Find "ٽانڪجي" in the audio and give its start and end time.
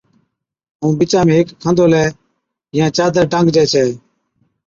3.31-3.63